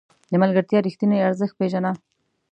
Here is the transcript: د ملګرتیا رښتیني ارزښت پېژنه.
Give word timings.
د 0.31 0.33
ملګرتیا 0.43 0.79
رښتیني 0.85 1.17
ارزښت 1.27 1.55
پېژنه. 1.59 1.91